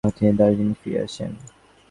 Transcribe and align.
তিনি 0.17 0.31
দার্জিলিংয়ে 0.39 0.79
ফিরে 0.81 0.99
আসেন। 1.05 1.31